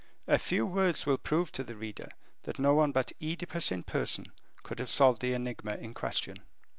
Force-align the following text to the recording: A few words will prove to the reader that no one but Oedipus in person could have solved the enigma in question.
A 0.27 0.39
few 0.39 0.65
words 0.65 1.05
will 1.05 1.19
prove 1.19 1.51
to 1.51 1.63
the 1.63 1.75
reader 1.75 2.09
that 2.41 2.57
no 2.57 2.73
one 2.73 2.91
but 2.91 3.11
Oedipus 3.21 3.71
in 3.71 3.83
person 3.83 4.25
could 4.63 4.79
have 4.79 4.89
solved 4.89 5.21
the 5.21 5.33
enigma 5.33 5.75
in 5.75 5.93
question. 5.93 6.37